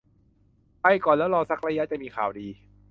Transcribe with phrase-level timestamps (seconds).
[0.81, 2.47] ไปก่อนแล้วรอสักระยะจะมีข่าวดี